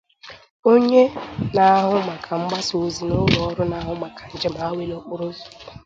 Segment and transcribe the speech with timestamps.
[0.71, 1.03] Onye
[1.53, 5.45] na-ahụ maka mgbasa ozi n'ụlọọrụ na-ahụ maka njem awele okporo ụzọ